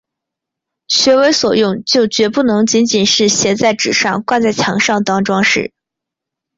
[0.87, 5.73] 学为所用就决不能仅仅是写在纸上、挂在墙上当‘装饰’